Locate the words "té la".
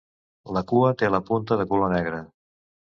1.03-1.21